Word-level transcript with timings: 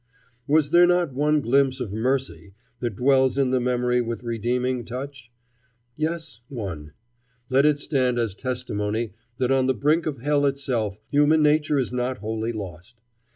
Was 0.47 0.71
there 0.71 0.87
not 0.87 1.13
one 1.13 1.41
glimpse 1.41 1.79
of 1.79 1.93
mercy 1.93 2.55
that 2.79 2.95
dwells 2.95 3.37
in 3.37 3.51
the 3.51 3.59
memory 3.59 4.01
with 4.01 4.23
redeeming 4.23 4.83
touch? 4.83 5.31
Yes, 5.95 6.41
one. 6.49 6.93
Let 7.51 7.67
it 7.67 7.77
stand 7.77 8.17
as 8.17 8.33
testimony 8.33 9.13
that 9.37 9.51
on 9.51 9.67
the 9.67 9.75
brink 9.75 10.07
of 10.07 10.17
hell 10.17 10.47
itself 10.47 10.99
human 11.11 11.43
nature 11.43 11.77
is 11.77 11.93
not 11.93 12.17
wholly 12.17 12.51
lost. 12.51 12.99